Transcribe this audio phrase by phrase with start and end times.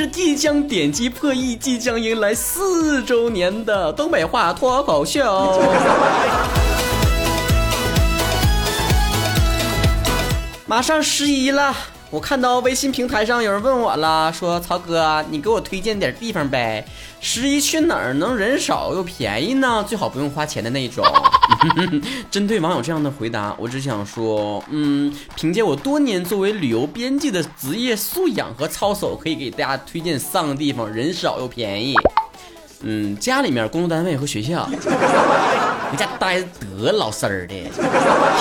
[0.00, 5.60] 是即将点击破亿，即将迎来四周年的东北话脱口秀。
[10.64, 11.76] 马上十一了，
[12.10, 16.84] 我看到微信平台上有人问我了，说曹哥，你给我推荐点地方呗？
[17.20, 19.84] 十一去哪儿能人少又便宜呢？
[19.86, 21.04] 最好不用花钱的那种。
[22.28, 31.94] 针对网友这样的回答，我只想说，嗯，凭借我多年作为旅游编辑的职业素养和操守，可以给大家推荐三个地方，人少又便宜。
[32.82, 34.68] 嗯，家里面、工作单位和学校。
[35.92, 37.54] 你家待得老实儿的，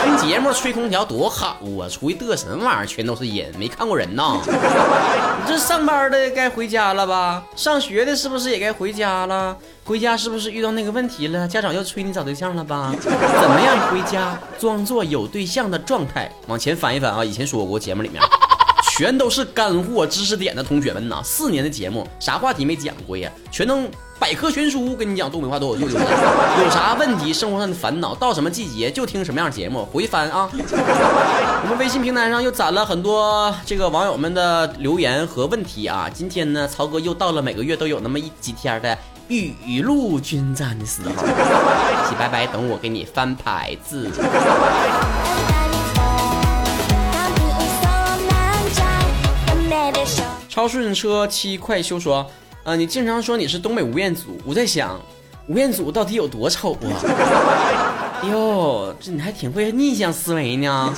[0.04, 1.90] 听节目吹空调多好啊！
[1.90, 2.86] 出去嘚什么玩意儿？
[2.86, 4.40] 全都是人，没看过人呐。
[4.46, 7.44] 你这上班的该回家了吧？
[7.56, 9.58] 上学的是不是也该回家了？
[9.84, 11.48] 回家是不是遇到那个问题了？
[11.48, 12.94] 家长要催你找对象了吧？
[13.02, 13.92] 怎么样？
[13.92, 17.26] 回家装作有对象的状态，往前翻一翻啊！
[17.26, 18.22] 以前说过节目里面，
[18.96, 23.28] 全都是干货知识点的同学们呐，四年的节目啥话题没讲过呀？
[23.52, 23.90] 全能。
[24.20, 27.34] 百科全书跟你讲东北话都有，有 有啥问题？
[27.34, 30.50] 生活上的烦恼，到什么季节就听什么样节目，回翻啊！
[31.64, 36.10] 我们微信平台上又攒了很多这个网友们的留言和问题啊！
[36.14, 38.98] 今天呢，曹哥又到了每个月都有那么一几天的
[39.30, 41.12] 雨露均沾的时候，
[42.10, 44.12] 洗白白等我给你翻牌子。
[50.50, 52.30] 超顺车七快修说。
[52.70, 55.02] 啊，你经常说你是东北吴彦祖，我在想，
[55.48, 58.22] 吴彦祖到底有多丑啊？
[58.30, 60.94] 哟，这你还挺会逆向思维呢。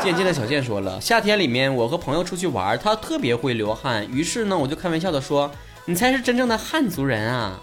[0.00, 5.50] 渐渐的小健说了，夏天里面我和朋友出去玩，他特别会流汗，于是呢，我就开玩笑的说，
[5.86, 7.58] 你才是真正的汉族人啊。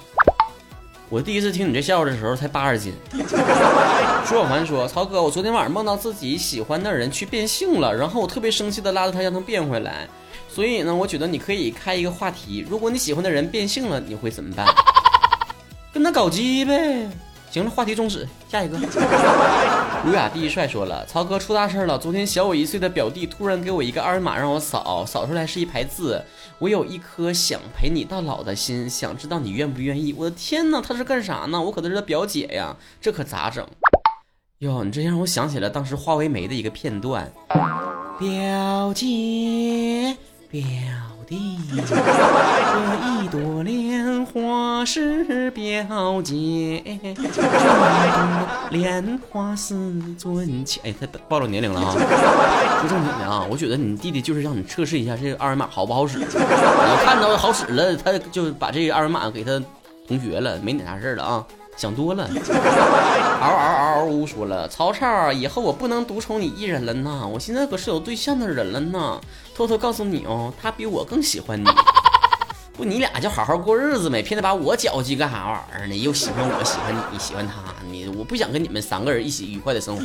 [1.08, 2.94] 我第一次听你这笑话的时候才八十斤。
[3.14, 10.10] 朱小凡说，曹哥，我昨天晚上梦到自己喜欢的人去变性了，然后我特别生气的拉着他让他变回来。
[10.48, 14.66] 所以呢，我觉得你可以开一个话题，如果你喜欢的人变性了，你会怎么办？
[15.94, 17.10] 跟他搞基呗。
[17.50, 18.78] 行了，话题终止，下一个。
[20.06, 21.98] 儒雅第一帅说了，曹哥出大事了。
[21.98, 26.22] 昨天小我一岁的表弟突然给我一个二维码让我扫，扫出来是一排字：
[26.60, 30.14] 我有一颗想陪你到老的心，想知道你愿不愿意。
[30.18, 31.60] 我的天哪，他是干啥呢？
[31.62, 33.66] 我可都是他表姐呀，这可咋整？
[34.60, 37.32] 哟，你这让我想起了当时花为媒的一个片段，
[38.20, 40.18] 表姐。
[40.50, 40.62] 表
[41.28, 41.84] 弟，这
[43.06, 49.76] 一朵莲花是表姐，这朵莲花是
[50.18, 50.82] 尊前。
[50.86, 51.92] 哎，他暴露年龄了啊！
[51.92, 56.18] 说正经的啊，我觉得你弟弟就是让你测试一下这个二维码好不好使。
[56.20, 56.26] 你
[57.04, 59.62] 看到好使了，他就把这个二维码给他
[60.08, 61.46] 同学了，没你啥事了啊。
[61.76, 62.28] 想多了，
[63.40, 69.22] 嗷嗷嗷嗷呜说了，曹操，以后我不能独宠你一人了呢，我现在可是有对象的人了呢。
[69.58, 71.68] 偷偷告诉你哦，他比我更喜欢你。
[72.78, 75.96] 不，你俩就好好过日子呗，偏得把我搅去干啥玩意儿呢？
[75.96, 77.54] 又喜欢我，喜欢你，喜欢他，
[77.90, 80.04] 你我不想跟你们三个人一起愉快的生活。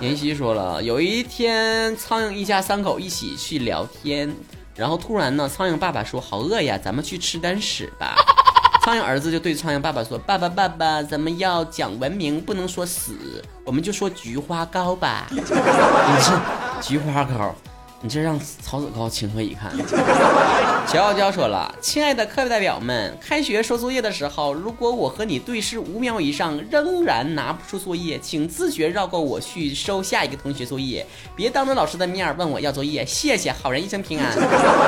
[0.00, 4.34] 妍希说了，有一天苍蝇一家三口一起去聊天，
[4.74, 8.14] 然后突然呢，苍蝇爸爸说：“好饿呀，咱们去吃点屎吧。
[8.82, 15.26] ”苍蝇儿子就对苍蝇爸爸说：“爸爸，爸爸，咱们要讲文明，不能说死，我们就说菊花糕吧。
[15.36, 16.32] ”你这
[16.80, 17.54] 菊花糕。
[18.02, 19.70] 你这让曹子高情何以堪？
[20.88, 31.06] 乔傲娇说了：“亲爱的课代表们，开学收作业的时候，如果我和你对视五秒以上，仍然拿不出作业，请自觉绕过我去收下一个同学作业，
[31.36, 33.04] 别当着老师的面问我要作业。
[33.04, 34.34] 谢谢，好人一生平安。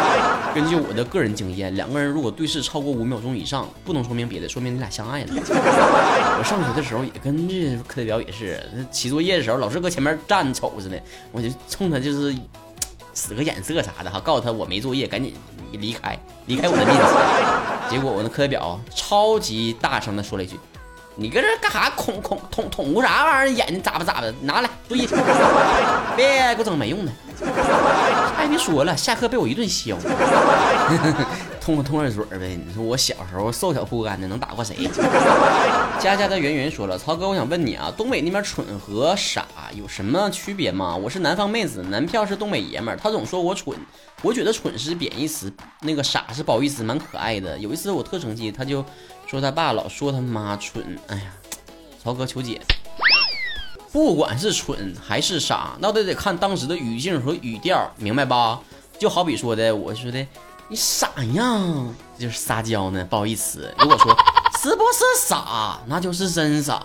[0.55, 5.34] 根据我的个人经验，两个人如果对视超过五秒钟以上，不能说明别的，说明你俩相爱了。
[6.39, 10.97] 我上学的时候也跟这课代表也是，那写作业的时候，老师搁前面站瞅着呢，
[11.31, 12.34] 我就冲他就是。
[13.15, 15.34] 使个眼色啥的哈，告诉他我没作业，赶紧
[15.73, 17.15] 离开，离开我的面子。
[17.91, 20.59] 结果我那课代表超级大声的说了一句
[21.15, 21.91] ：“你搁这干啥？
[21.91, 23.55] 恐恐捅捅咕啥玩意儿？
[23.55, 25.06] 眼睛眨巴眨巴，拿来作业，
[26.17, 27.12] 别给我整没用的。”
[28.37, 29.94] 啥也，别说了，下课被我一顿削。
[31.62, 32.59] 痛快痛快嘴呗！
[32.67, 34.75] 你说我小时候瘦小枯干的，能打过谁？
[36.03, 40.97] 佳佳的圆圆说了，曹哥，我想问你啊，东北那边蠢和傻有什么区别吗？
[40.97, 43.79] 我是南方妹子，男票是东北爷们儿，他总说我蠢，
[44.23, 47.56] 我觉得蠢是贬义词，那个傻是褒义词，蛮可爱的。
[47.56, 48.85] 有一次我特生气，他就
[49.29, 50.99] 说他爸老说他妈蠢。
[51.06, 51.32] 哎呀，
[52.03, 52.61] 曹哥求解，
[53.93, 58.61] 不管是蠢还是傻，那都得看当时的语境和语调，明白吧？
[58.99, 60.26] 就好比说的，我说的。
[60.73, 63.71] 你傻样，就是撒娇呢，不好意思。
[63.79, 64.17] 如果说
[64.59, 66.83] 是不是傻，那就是真傻。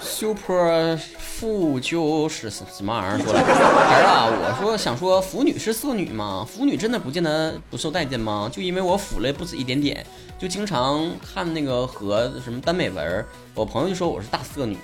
[0.00, 3.24] Super 妇就是什么玩意儿？
[3.24, 6.46] 说了儿啊，我说想说腐女是色女吗？
[6.48, 8.48] 腐女真的不见得不受待见吗？
[8.52, 10.04] 就因为我腐了不止一点点，
[10.38, 13.24] 就经常看那个和什么耽美文，
[13.54, 14.76] 我朋友就说我是大色女，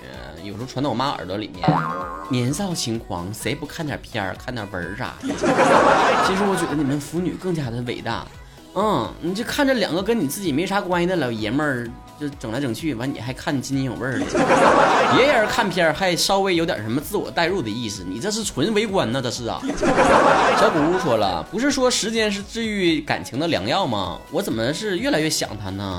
[0.42, 1.68] 有时候传到我妈耳朵里面。
[2.30, 5.28] 年少轻狂，谁不看点片儿、看点文啥的？
[5.28, 8.26] 其实我觉得你们腐女更加的伟大。
[8.74, 11.90] 嗯，你就看这两个跟你自己没啥关系的老爷们儿，
[12.20, 14.26] 就整来整去，完你还看津津有味的。
[15.16, 19.58] 别人看片还稍微有点什么自我代入的意思，你这是纯围观呢，这是啊。
[20.60, 24.18] 小谷屋说了，不是说时间是治愈感情的良药吗？
[24.30, 25.98] 我怎么是越来越想他呢？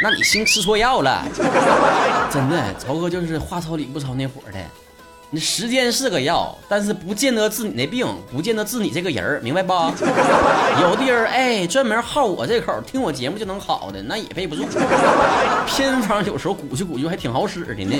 [0.00, 1.26] 那你心吃错药了，
[2.30, 4.58] 真的，曹哥就是话糙理不糙那伙的。
[5.30, 9.74] 你时间是个药，但是不见得治你那病，不见得治你这个人儿，明白不？
[10.80, 14.64] 有的人哎，专门好我这口，听我节目就能好的，那也背不住。
[15.66, 17.94] 偏方有时候鼓秋鼓秋还挺好使的呢。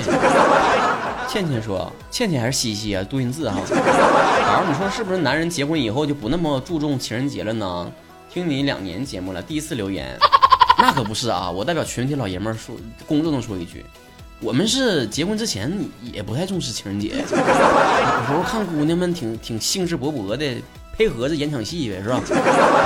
[1.27, 3.03] 倩倩说：“倩倩还是西西啊？
[3.03, 3.57] 多音字哈。
[3.59, 7.91] 宝，你说是不是男人结婚以后就不那么注重情人节了呢？
[8.33, 10.17] 听你两年节目了，第一次留言，
[10.81, 11.51] 那可不是啊！
[11.51, 13.85] 我代表全体老爷们儿说，公正的说一句。”
[14.41, 15.71] 我们是结婚之前
[16.13, 20.61] 也不太重视情人节， 有时候看姑娘们挺挺兴致勃勃的，
[20.97, 22.21] 配合着演场戏呗，是吧？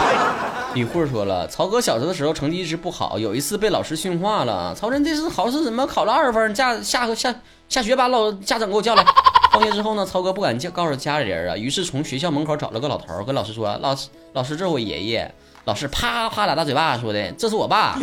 [0.74, 4.74] 李慧说了，曹哥小时候的时候成绩一直不好，有一次被老师训话了。
[4.74, 6.56] 曹真这次考试怎么考了二十分？
[6.56, 7.36] 下下下
[7.70, 9.06] 下学把老家长给我叫来。
[9.52, 15.32] 放学之后呢，曹哥不敢叫告诉家里人啊，于是从学校门口找了个老头，跟老师说：“老师，老师，这是我爷爷。”
[15.66, 18.00] 老师啪啪俩大嘴巴，说的：“这是我爸。”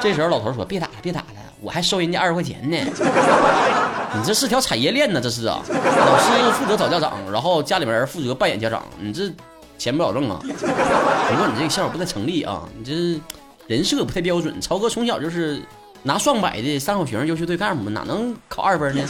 [0.00, 1.26] 这时候老头说：“别打了，别打了。”
[1.64, 2.76] 我还收人家二十块钱呢，
[4.14, 5.62] 你这是条产业链呢，这是啊。
[5.66, 9.32] 老师负责找家长，然后家里面人负责扮演家长，你这
[9.78, 10.38] 钱不保挣啊。
[10.42, 13.18] 不过你这个笑话不太成立啊，你这
[13.66, 14.60] 人设不太标准。
[14.60, 15.62] 曹哥从小就是
[16.02, 19.02] 拿双百的三好学生优秀队干部，哪能考二分呢？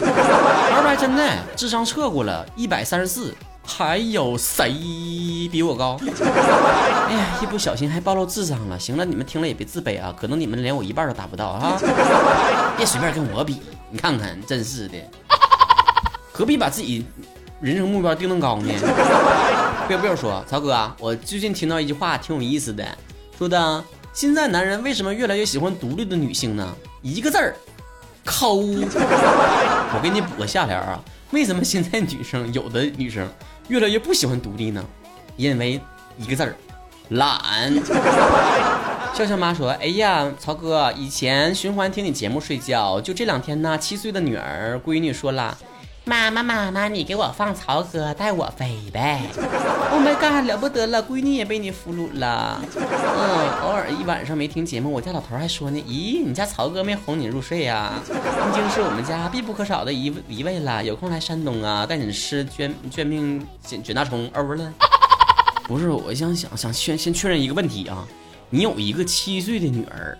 [0.77, 3.35] 二百真的智商测过了，一百三十四。
[3.66, 4.72] 还有谁
[5.50, 5.99] 比我高？
[7.08, 8.78] 哎呀，一不小心还暴露智商了。
[8.78, 11.76] 行了，你们听了也别自卑啊，可能你们连我一半都达不到啊！
[12.76, 14.96] 别随便跟我比，你看看，真是的，
[16.32, 17.05] 何必把自己
[17.61, 18.72] 人生目标定那么高呢？
[19.87, 22.87] 不要不要说，曹哥，我最近听到一句话挺有意思的，
[23.38, 26.75] 说的现在男人为什么越来越喜欢独立的女性呢？
[27.02, 27.55] 一个字儿，
[28.25, 28.55] 抠。
[28.56, 30.99] 我给你补个下联啊，
[31.32, 33.28] 为什么现在女生有的女生？
[33.69, 34.84] 越来越不喜欢独立呢，
[35.37, 35.81] 因为
[36.19, 36.55] 一个字儿，
[37.11, 37.72] 懒。
[39.14, 45.56] 笑笑妈说：“哎呀，曹哥，以前循环听你节目睡觉，就这两天呢，七岁的女儿闺女说了，
[46.06, 49.23] 妈妈妈妈，你给我放曹哥带我飞呗。
[49.91, 52.61] Oh my god，了不得了，闺女也被你俘虏了。
[52.77, 57.95] 嗯，偶尔一晚上没听节目，我家老头还说呢，咦，你家曹哥没哄你入睡呀？
[58.06, 60.85] 已经是我们家必不可少的一一位了。
[60.85, 64.71] 有空来山东啊，带你吃卷卷命卷卷大葱，欧了。
[65.67, 68.06] 不是，我想想想先先确认一个问题啊，
[68.51, 70.19] 你有一个七岁的女儿。”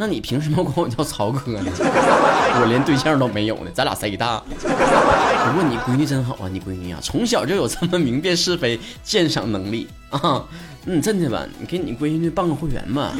[0.00, 1.60] 那你凭什么管我叫曹哥呢？
[1.74, 4.40] 我连对象都没有呢，咱俩谁大？
[4.48, 10.44] 不过你闺女真好啊，你闺女啊，从小就有这么明辨是非、鉴赏能力啊。
[10.86, 11.44] 嗯，真的吧？
[11.58, 13.12] 你给你闺女办个会员吧，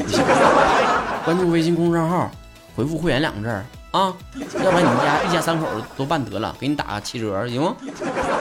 [1.25, 2.31] 关注微信公众账号，
[2.75, 3.49] 回复“会员”两个字
[3.91, 4.13] 啊，
[4.63, 5.67] 要不然你们家一家三口
[5.97, 7.75] 都办得了，给你打个七折，行吗？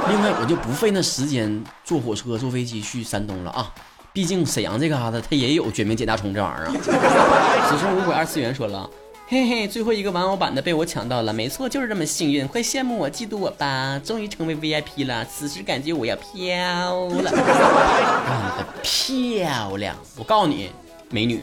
[0.08, 3.72] 另外，我就不费那时间坐火车、坐飞机去山东了啊。
[4.18, 6.74] 毕竟沈阳这嘎达，它也有绝命解大虫这玩意儿啊。
[7.70, 8.90] 此生无悔二次元说了，
[9.28, 13.96] 嘿嘿，最后一个玩偶版的被我抢到了，没错，就是这么幸运，快羡慕我、嫉妒我吧！
[14.04, 19.94] 终于成为 VIP 了，此时感觉我要飘了，干得漂亮！
[20.16, 20.68] 我告诉你，
[21.10, 21.40] 美女，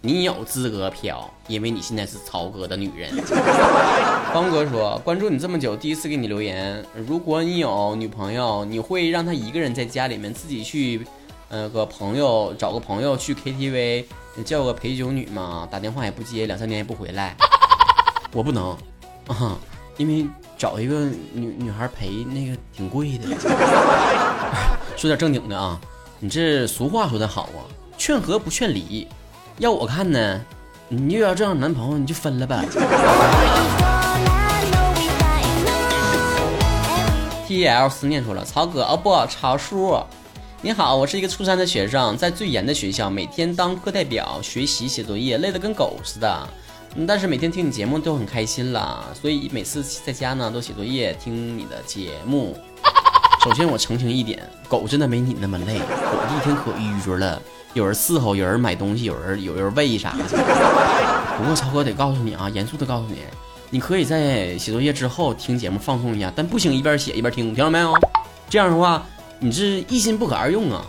[0.00, 3.12] 你有资格飘，因为你现在是曹哥的女人。
[4.34, 11.06] 方哥说，关注你这么久，第一次给你留言，如果你有女朋友，你会让她一个人在家里面自己去？
[11.50, 14.04] 呃，个朋友找个朋友去 KTV，
[14.44, 17.34] 叫个陪酒女嘛，打电话也不接，两三年也不回来。
[18.32, 18.76] 我不能
[19.28, 19.56] 啊，
[19.96, 20.26] 因为
[20.58, 23.26] 找一个女女孩陪那个挺贵的。
[24.94, 25.80] 说点正经的啊，
[26.18, 27.64] 你这俗话说得好啊，
[27.96, 29.08] 劝和不劝离。
[29.56, 30.40] 要我看呢，
[30.88, 32.62] 你又要这样的男朋友，你就分了呗。
[37.46, 39.98] T L 思念说了，曹哥哦不，曹叔。
[40.60, 46.48] 你好，我是一个初三的学生，在最严的学校，每天当课代表学习写作业，累得跟狗似的。
[46.96, 52.58] 嗯，但是每天听你节目都很开心啦，所以每次在家呢都写作业听你的节目。
[53.44, 55.84] 首先我澄清一点，狗真的没你那么累，狗
[56.36, 57.40] 一天可郁着了，
[57.74, 60.24] 有人伺候，有人买东西，有人有人喂啥的。
[61.38, 63.18] 不过超哥得告诉你啊，严肃的告诉你，
[63.70, 67.94] 你可以在写作业之后听节目放松一下，但不行一边写一边听，听到没有？
[68.50, 69.06] 这样的话，
[69.40, 70.84] 你这一心不可二用啊！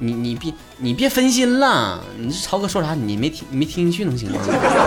[0.00, 4.38] 你你别你别分心了，你这曹哥说啥你没听你没听进去能行吗？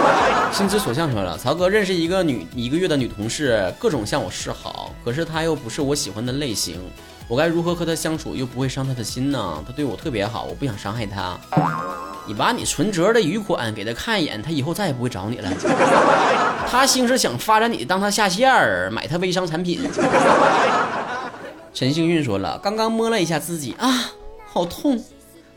[0.53, 6.79] 心之所向说了，曹哥认识一个女一个月的女同事，各种向我示好，可是她又不是我喜欢的类型，
[7.27, 9.61] 我该如何和她相处又不会伤她的心呢？
[9.67, 11.37] 她对我特别好，我不想伤害她。
[12.25, 15.49] 你把你存折的余款给她看一眼，她以后再也不会找你了。
[16.69, 19.81] 她兴是想发展你当她下线儿，买她微商产品。
[21.73, 24.11] 陈幸运说了，刚刚摸了一下自己啊，
[24.51, 25.01] 好痛，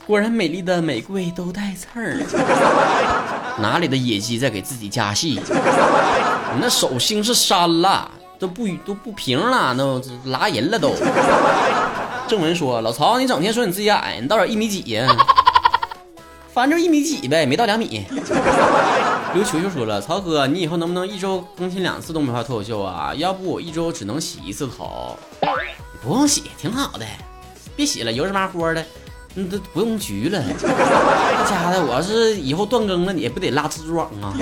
[0.06, 2.18] 果然美丽的玫瑰都带刺儿。
[3.60, 5.40] 哪里的野鸡在给自己加戏？
[5.48, 10.94] 你那手心是山了，都不都不平了，都拉人了都。
[12.28, 15.08] 正文说，老曹，你整天说你自己矮，你到底一米几呀？
[16.52, 18.06] 反正一米几呗，没到两米。
[19.34, 23.12] 刘球球说了，曹哥，你以后能不能一周更新两次东北话脱口秀啊？
[23.16, 25.18] 要不我一周只能洗一次头。
[26.04, 27.06] 不用洗，挺好的，
[27.74, 28.84] 别洗了，油麻乎的，
[29.34, 30.44] 那都不用焗了。
[30.62, 34.36] 那家的，我要是以后断更了，你不得拉痔疮啊？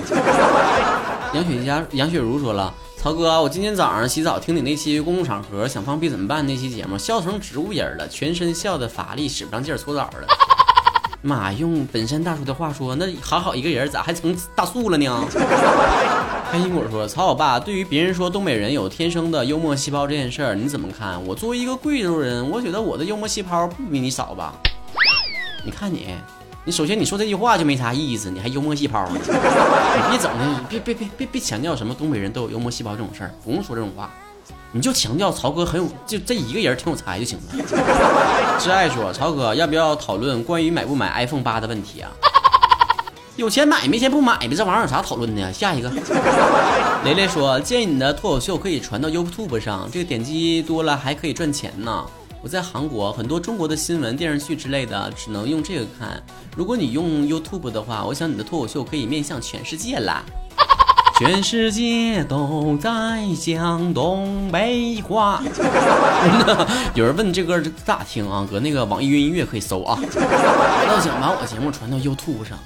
[1.32, 10.26] 杨雪佳、杨雪茹说了，曹哥，我今天早上洗澡听你那期公共场合想放屁怎么办那期节目，笑成植物人了，全身笑的乏力，使不上劲儿搓澡了。
[11.22, 15.24] 妈，用本山大叔的话说，那好好一个人咋还成大树了呢？
[16.52, 21.18] 开心果说：“曹老爸，对于别人说东北人有天生的幽默细胞这件事儿，你怎么看？
[21.26, 24.52] 我作为一个贵州人，我觉得我的幽默细胞不比你少吧？
[25.64, 26.08] 你看你，
[26.66, 29.18] 你首先你说这句话就没啥意思，你还幽默细胞呢？
[29.24, 34.10] 你别整的，别别别别别强调什么东北人都有幽默细胞这种事儿，不用说这种话，
[34.72, 37.64] 你就强调曹哥很有，就这一个人挺有才就行了。
[38.60, 42.12] ”挚爱说：“曹哥，要不要讨论关于买不买 iPhone 八的问题啊？”
[43.36, 45.50] 有钱买，没钱不买呗，这玩意儿有啥讨论的呀？
[45.50, 45.90] 下一个，
[47.04, 52.04] 雷雷说建议你的脱口秀可以传到 YouTube 上，这个点击多了还可以赚钱呢。
[52.42, 56.22] 我在韩国，很多中国的新闻、电视剧之类的只能用这个看。
[56.54, 60.22] 如果你用 YouTube 的话，我想你的脱口秀可以面向全世界啦。
[61.18, 62.90] 全世界都在
[63.40, 65.40] 讲东北话。
[66.94, 68.46] 有人问这歌咋听啊？
[68.50, 69.98] 搁那个网易云音乐可以搜啊。
[70.88, 72.58] 要想把我节目传到 YouTube 上。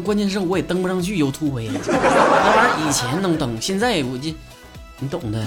[0.00, 4.34] 关键是我也登不上去 YouTube 呀，那玩意儿以前能登，现在我这
[4.98, 5.42] 你懂的。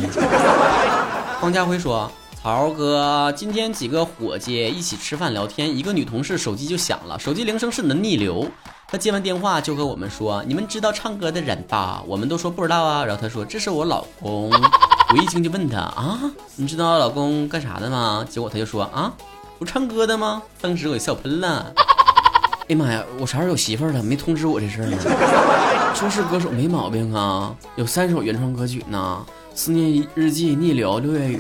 [1.40, 2.10] 方家辉说
[2.42, 8.48] ：“曹哥，今天几个伙计一起吃饭聊天，一个女同事手机就响了，手机铃声是你的逆流。
[8.88, 13.04] 她接完电话就和我们说：‘你们知道唱歌的人吧？’我们都说不知道啊。
[13.04, 14.52] 然后她说：‘这是我老公。’
[15.12, 16.20] 我一听就问她啊，
[16.56, 18.26] 你知道老公干啥的吗？
[18.30, 19.12] 结果她就说：啊，
[19.60, 20.42] 不唱歌的吗？
[20.62, 21.74] 当时我笑喷了。”
[22.72, 23.04] 哎妈呀！
[23.20, 24.02] 我啥时候有媳妇了？
[24.02, 24.98] 没通知我这事儿呢。
[25.94, 31.36] 说是歌手没毛病啊，有三首原创歌曲呢，《思念日记》、《逆流》、《六月雨》。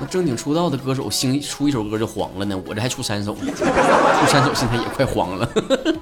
[0.00, 5.46] 那正经出道的歌手，新出一首歌就黄了呢，我这还出三首呢，出三首现在也快黄了。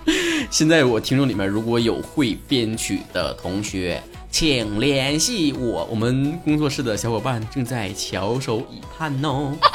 [0.48, 4.00] 现在我听众里面如果有会编曲的同学，
[4.30, 9.50] 请联系我，我们工作室的小伙伴正在翘首以盼哦。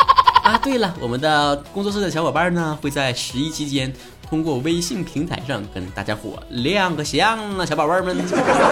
[0.43, 3.93] 啊，对了，我们的工作室的小伙伴呢，会在十一期间
[4.33, 8.17] 通过微信平台上跟大家伙亮个相啊，小宝贝们。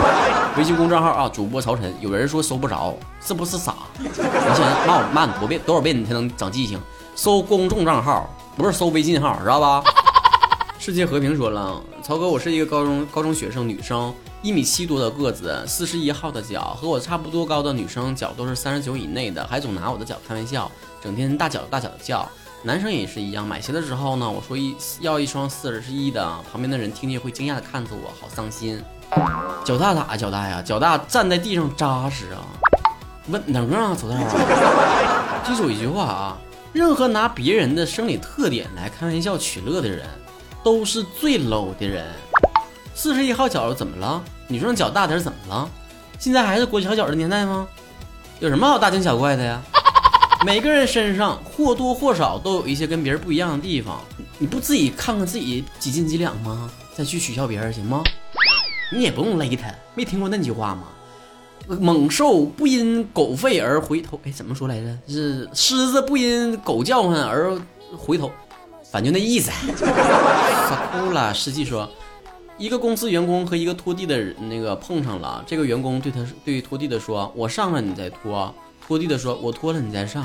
[0.58, 1.94] 微信公众号啊，主播曹晨。
[2.02, 3.76] 有人说搜不着，是不是傻？
[4.00, 6.82] 你想骂我骂你多遍多少遍你才能长记性？
[7.14, 8.28] 搜公众账号，
[8.58, 9.84] 不是搜微信号，知道吧？
[10.80, 20.72] 世界和平说了，曹哥，我是一个高中高中学生，女生，一米七多的个子，四十一号的脚，和我差不多高的女生脚都是三十九以内的，还总拿我的脚开玩笑。
[21.04, 22.28] 整天大脚大脚的叫，
[22.64, 23.46] 男生也是一样。
[23.46, 28.82] 买鞋的时候呢，我说一要一双四十一的，旁边的人听见会惊讶的看着我，好伤心。
[29.66, 30.62] 脚大咋脚大呀？
[30.62, 32.46] 脚大站在地上扎实啊，
[33.28, 35.42] 稳能啊，走道啊。
[35.44, 36.38] 记住一句话啊，
[36.72, 40.06] 任何拿别人的生理特点来开玩笑取乐的人，
[40.64, 42.06] 都是最 low 的人。
[42.94, 44.22] 四十一号脚怎么了？
[44.48, 45.70] 女生脚大点怎么了？
[46.20, 47.68] 现在还是裹小脚的年代吗？
[48.40, 49.62] 有什么好大惊小怪的呀？
[50.44, 54.02] 每个人身上或多或少都有一些跟别人不一样的地方，
[54.40, 56.70] 你不自己看看自己几斤几两吗？
[56.96, 58.04] 再去取笑别人行吗？
[58.92, 60.88] 你也不用勒他，没听过那句话吗？
[61.80, 64.98] 猛兽不因狗吠而回头，哎，怎么说来着？
[65.08, 67.56] 是狮子不因狗叫唤而
[67.96, 68.32] 回头，
[68.92, 69.52] 反正那意思。
[69.78, 71.32] 他哭了。
[71.36, 71.88] 实际说，
[72.58, 78.52] 一个公司员工和一个拖地的那个碰上了，这个员工对他对拖地的说：“我上了你再拖。”
[78.92, 80.22] 拖地的说：“我拖了你再上，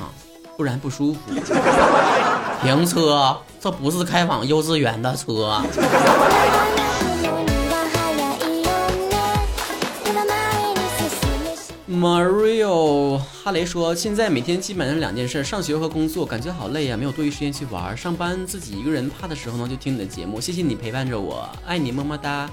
[0.56, 1.20] 不然不舒服。
[2.62, 5.62] ”停车，这不是开往幼稚园的车。
[11.96, 17.96] Mario 哈雷说：“现在每天基本上两件事，上学和工作，感觉好累啊，没有多余时间去玩。
[17.96, 20.38] 上班自己一个人怕的时候呢，就听你的节目。
[20.38, 22.50] 谢谢你陪伴着我，爱你么么哒。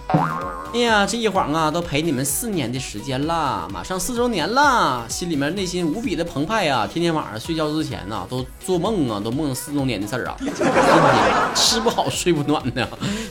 [0.74, 6.88] 哎呀，这一晃啊，都陪你们四年的时间了，马上四周年了，心里面内心无比的澎湃啊！
[6.88, 10.38] 天天晚上睡觉之前呢，都做梦啊，都梦四周年的事儿啊，
[11.54, 12.88] 吃不好睡不暖的，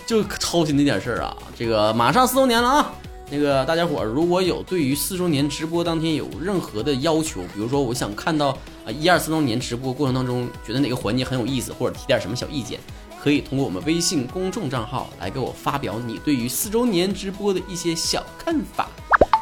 [0.07, 1.35] 就操心那点事儿啊。
[1.57, 2.92] 这个马上四周年了啊！”
[3.33, 8.49] 那个大家伙儿，如果有对于四周年直播当天有任何的要求，比如说我想看到
[8.85, 12.79] 啊一二四周年直播过程当中觉得哪个环节很有意思，或者提点什么小意见，
[13.19, 18.87] 可以通过我们微信公众账号来给我发表你对于四周年直播的一些小看法。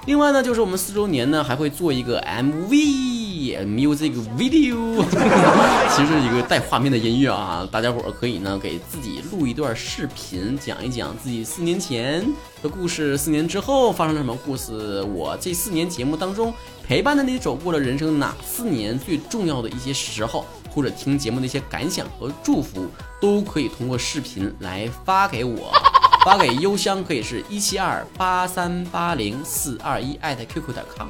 [0.06, 3.19] 另外呢，就是我们四周年呢还会做一个 MV。
[3.64, 5.02] Music video，
[5.94, 12.24] 其实是一个带画面的音乐啊，大家伙儿可以呢给自己录一段视频，讲一讲自己四年前
[12.62, 16.52] 的故事，四年之后发生了什么故事，我这四年节目当中
[16.86, 22.86] 陪伴着你走过了人生哪四年最重要的一些时候，或者听节目的一些感想和祝福，
[23.20, 25.72] 都可以通过视频来发给我，
[26.24, 31.08] 发给邮箱可以是一七二八三八零四二一艾特 qq 点 com。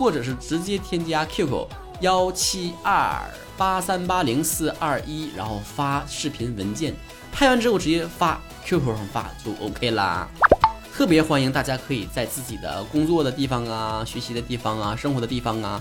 [0.00, 1.66] 或者是直接添加 QQ
[2.00, 3.20] 幺七二
[3.58, 6.94] 八三八零四二一，然后发视频文件，
[7.30, 10.26] 拍完之后直接发 QQ 上发就 OK 啦。
[10.90, 15.78] 特别欢迎大家可以在自己的工作的地方啊、学习的地方啊、生活的地方啊、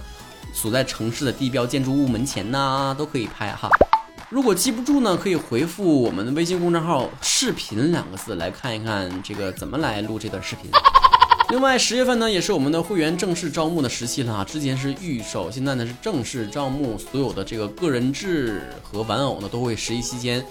[0.54, 3.70] 所在城市的地标建筑物门前呐，都可以拍哈。
[4.30, 10.70] 如果记不住呢，可以回复我们的微信公众号“视频”两个字来看一看这个怎么来录这段视频。
[11.52, 14.46] 另外，十月份呢也是我们的会员正式招募的时期了啊！
[14.48, 20.46] 之前是预售，现在呢是正式招募，所有的这个个人制和玩偶呢都会十一期间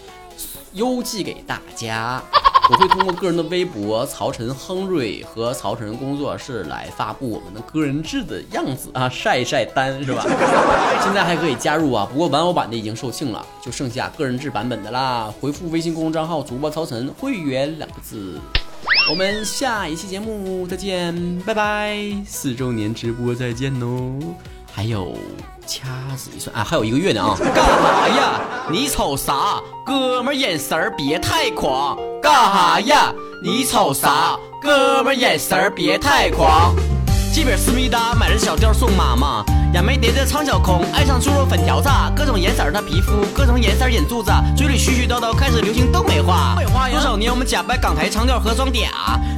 [0.72, 2.20] 邮寄给大家。
[2.68, 10.26] 我会通过个人的微博曹晨亨瑞和曹晨工作室来发布我们的个人制的样子啊，晒一晒单是吧？
[11.04, 15.32] 现在还可以加入啊，不过玩偶版的已经售罄了，就剩下个人制版本的啦。
[15.40, 18.40] 回复微信公众账号主播曹晨会员两个字。
[19.10, 21.98] 我们下一期节目再见，拜拜！
[22.26, 24.12] 四周年直播再见哦，
[24.70, 25.16] 还有
[25.66, 27.34] 掐指一算啊，还有一个月呢啊！
[27.54, 28.40] 干哈呀？
[28.70, 29.62] 你瞅啥？
[29.86, 31.98] 哥们眼神儿别太狂！
[32.20, 33.14] 干哈呀？
[33.42, 34.38] 你瞅啥？
[34.60, 36.74] 哥们眼神儿别太狂！
[37.32, 39.44] 鸡饼思密达，买了小貂送妈妈。
[39.72, 46.56] 眼眉叠的苍小空，爱上猪肉粉条子，各种颜色的皮肤，各种颜色眼珠子，嘴里絮絮叨叨，开始流行东北话。
[46.90, 48.88] 多少年我们假扮港台腔调和装嗲，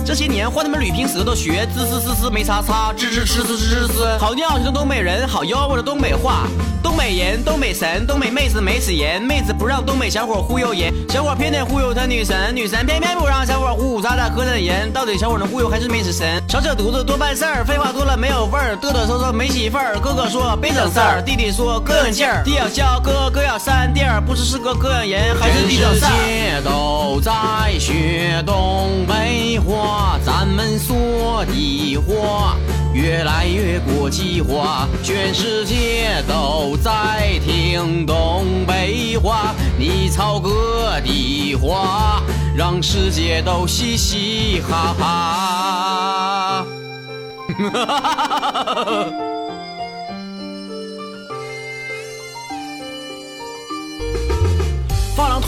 [0.05, 4.19] 这些年换他们捋平舌头学滋滋滋滋没擦擦，吱吱吱吱吱吱。
[4.19, 6.47] 好尿性的东北人，好吆喝的东北话。
[6.83, 16.43] 东北人，东北神，东北妹子没死人，妹子不让东北小伙忽悠人，小伙偏得忽悠他女神，女神偏偏不让小伙呼呼喳喳喝点人，到底小伙能忽悠还是没死神？
[16.49, 19.99] 少扯犊子多办事儿，废话多了没有味儿，嘚嘚瑟瑟没媳妇儿。
[20.01, 26.63] 哥哥说别整事儿， 弟弟说哥有劲儿，弟要笑，哥哥要扇，弟儿，不知是哥膈应人还是弟整事儿。
[26.65, 27.33] 都在
[27.79, 32.57] 学东北话，咱们说的话。
[32.93, 39.55] 越来越国际化，全世界都在听东北话。
[39.79, 42.23] 你操哥的话，
[42.57, 46.67] 让世界都嘻嘻哈哈。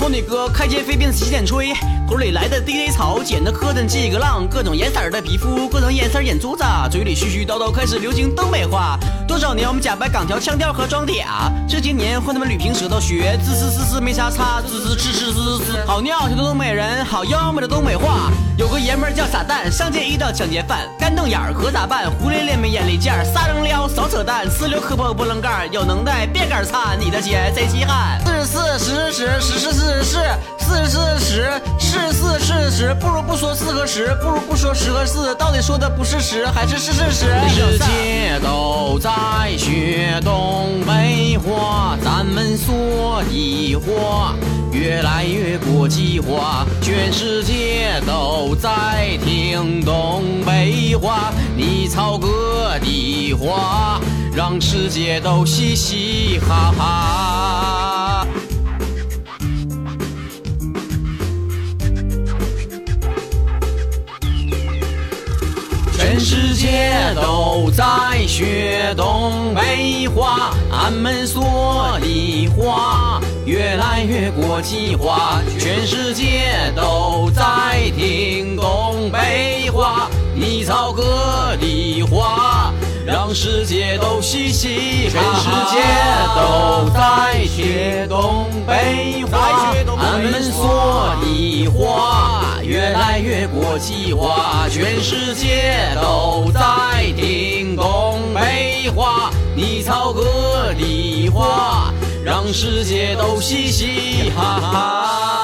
[0.02, 1.72] 托尼哥开间飞辫子洗剪吹，
[2.08, 8.98] 沟里来的 DJ 草剪的磕碜几个浪，各种颜色的皮肤，各种颜色眼珠子，嘴里絮絮叨叨开始流行东北话。
[9.28, 15.84] 多少年我们假扮港条腔调和装嗲，这些年换他们捋平舌头学滋滋滋滋没啥差，滋滋吱吱滋滋滋。
[15.86, 18.28] 好尿性的东北人，好妖媚的东北话。
[18.58, 22.10] 有个爷们叫傻蛋，上街遇到抢劫犯，干瞪眼儿可咋办？
[22.10, 28.20] 胡咧咧没眼力见儿，撒扔撩少扯淡，呲溜磕破不棱盖，有能耐别杆擦，你的鞋贼稀罕。
[28.26, 29.58] 四十四十十十。
[29.58, 30.04] 是四十
[30.58, 37.26] 四十四十是四是十，不如不说四和十，不如不说十和四，到底说的不是十还是是是十？
[37.48, 39.10] 世界都在
[39.58, 44.34] 学东北话，咱们说的话
[44.72, 54.00] 越来越国际化，全世界都在听东北话，你操哥的话，
[54.34, 57.31] 让世界都嘻嘻哈哈。
[66.72, 67.84] 界都在
[68.26, 75.42] 学东北话，俺们说的话越来越国际化。
[75.60, 77.42] 全世界都在
[77.94, 82.51] 听东北话，你操哥的话
[83.32, 83.34] 让。
[83.34, 85.80] 让世界都嘻嘻哈哈，全世界
[86.36, 87.00] 都在
[87.46, 96.60] 学东北话，俺们说的话越来越国际化，全世界都在
[97.16, 101.90] 听东北话，你操个的话，
[102.22, 105.41] 让世界都嘻嘻哈哈。